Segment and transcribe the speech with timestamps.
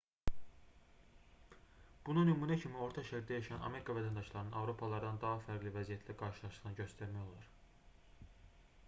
[2.07, 7.53] buna nümunə kimi orta şərqdə yaşayan amerika vətəndaşlarının avropalılardan daha fərqli vəziyyətlə qarşılaşdığını göstərmək olar